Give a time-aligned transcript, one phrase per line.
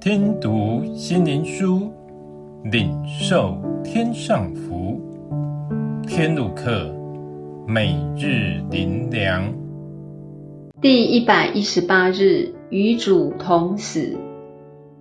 [0.00, 1.90] 听读心灵书，
[2.70, 5.00] 领受天上福。
[6.06, 6.94] 天路客，
[7.66, 9.52] 每日灵粮，
[10.80, 14.16] 第一百一十八日，与主同死。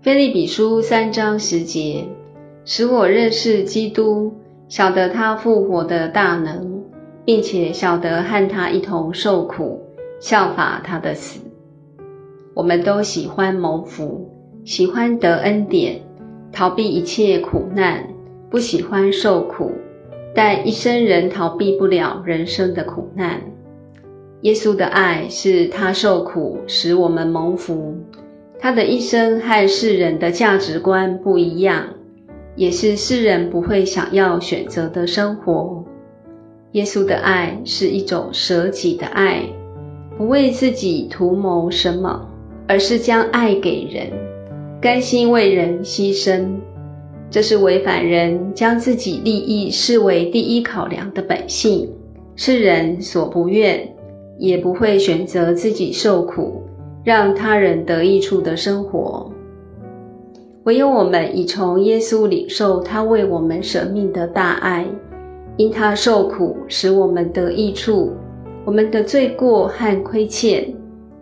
[0.01, 2.05] 腓立比书三章十节，
[2.65, 4.33] 使我认识基督，
[4.69, 6.81] 晓得他复活的大能，
[7.25, 9.81] 并且晓得和他一同受苦，
[10.19, 11.44] 效法他的死。
[12.55, 14.31] 我们都喜欢蒙福，
[14.63, 15.99] 喜欢得恩典，
[16.53, 18.07] 逃避一切苦难，
[18.49, 19.73] 不喜欢受苦，
[20.33, 23.41] 但一生人逃避不了人生的苦难。
[24.41, 27.97] 耶稣的爱是他受苦，使我们蒙福。
[28.57, 31.87] 他的一生和世人的价值观不一样，
[32.55, 35.83] 也是世人不会想要选择的生活。
[36.71, 39.41] 耶稣的爱是一种舍己的爱，
[40.17, 42.29] 不为自己图谋什么。
[42.67, 44.11] 而是将爱给人，
[44.81, 46.45] 甘心为人牺牲，
[47.29, 51.89] 这是违反人将自己利益视为第一考量的本性，
[52.35, 53.93] 是人所不愿，
[54.39, 56.63] 也不会选择自己受苦，
[57.03, 59.31] 让他人得益处的生活。
[60.63, 64.87] 唯有我们已从耶稣领受他为我们舍命的大爱，
[65.57, 68.11] 因他受苦，使我们得益处，
[68.65, 70.73] 我们的罪过和亏欠。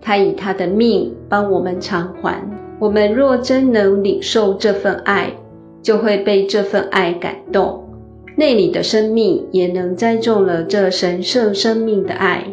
[0.04, 2.52] 他以他的命帮我们偿还。
[2.80, 5.32] 我们若真能领受这份爱，
[5.82, 7.86] 就会被这份爱感动，
[8.36, 12.46] 内里的生命也能栽种了这神圣生命的爱。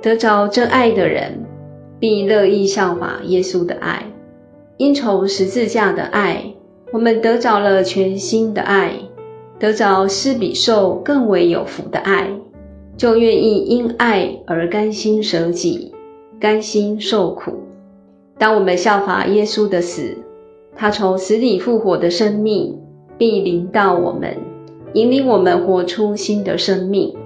[0.00, 1.44] 得着真爱的人，
[1.98, 4.04] 必乐意效法耶稣的爱。
[4.76, 6.54] 因从十字架的爱，
[6.92, 8.92] 我们得着了全新的爱，
[9.58, 12.30] 得着施比受更为有福的爱，
[12.96, 15.92] 就愿意因爱而甘心舍己。
[16.40, 17.52] 甘心受苦。
[18.38, 20.16] 当我们效法耶稣的死，
[20.76, 22.78] 他从死里复活的生命
[23.16, 24.36] 必临到我们，
[24.94, 27.16] 引领我们活出新的生命。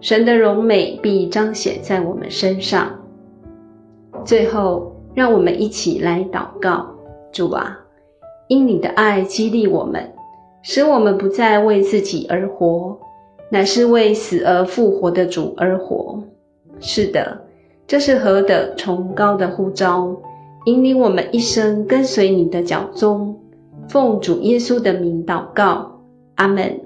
[0.00, 3.00] 神的荣美必彰显在我们身上。
[4.24, 6.86] 最后，让我们一起来祷告：
[7.32, 7.78] 主啊，
[8.48, 10.12] 因你的爱激励我们，
[10.62, 12.98] 使我们不再为自己而活，
[13.50, 16.24] 乃是为死而复活的主而活。
[16.80, 17.45] 是的。
[17.86, 20.16] 这是何的崇高的呼召，
[20.64, 23.40] 引领我们一生跟随你的脚踪。
[23.88, 26.00] 奉主耶稣的名祷告，
[26.34, 26.85] 阿门。